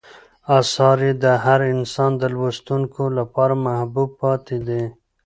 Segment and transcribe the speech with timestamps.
[0.59, 4.83] آثار یې د هر نسل د لوستونکو لپاره محبوب پاتې دي.